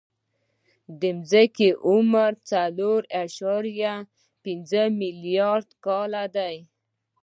د 1.01 1.03
ځمکې 1.31 1.69
عمر 1.87 2.31
څلور 2.51 2.99
اعشاریه 3.19 3.95
پنځه 4.43 4.83
ملیارده 4.99 5.73
کاله 5.85 6.23
دی. 6.35 6.57